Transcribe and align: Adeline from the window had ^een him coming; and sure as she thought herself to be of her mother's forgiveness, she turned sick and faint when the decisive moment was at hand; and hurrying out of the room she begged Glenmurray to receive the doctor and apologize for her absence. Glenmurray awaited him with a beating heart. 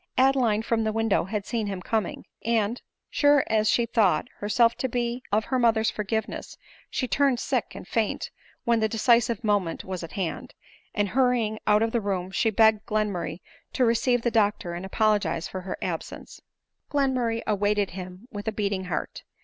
Adeline 0.17 0.63
from 0.63 0.83
the 0.83 0.91
window 0.91 1.25
had 1.25 1.43
^een 1.43 1.67
him 1.67 1.79
coming; 1.79 2.25
and 2.43 2.81
sure 3.11 3.43
as 3.45 3.69
she 3.69 3.85
thought 3.85 4.25
herself 4.39 4.73
to 4.73 4.89
be 4.89 5.21
of 5.31 5.45
her 5.45 5.59
mother's 5.59 5.91
forgiveness, 5.91 6.57
she 6.89 7.07
turned 7.07 7.39
sick 7.39 7.75
and 7.75 7.87
faint 7.87 8.31
when 8.63 8.79
the 8.79 8.89
decisive 8.89 9.43
moment 9.43 9.85
was 9.85 10.01
at 10.03 10.13
hand; 10.13 10.55
and 10.95 11.09
hurrying 11.09 11.59
out 11.67 11.83
of 11.83 11.91
the 11.91 12.01
room 12.01 12.31
she 12.31 12.49
begged 12.49 12.83
Glenmurray 12.87 13.41
to 13.73 13.85
receive 13.85 14.23
the 14.23 14.31
doctor 14.31 14.73
and 14.73 14.87
apologize 14.87 15.47
for 15.47 15.61
her 15.61 15.77
absence. 15.83 16.41
Glenmurray 16.89 17.43
awaited 17.45 17.91
him 17.91 18.27
with 18.31 18.47
a 18.47 18.51
beating 18.51 18.85
heart. 18.85 19.21